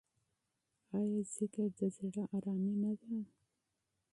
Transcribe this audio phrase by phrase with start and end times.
[0.97, 3.15] آیا ذکر د زړه ارامي نه ده؟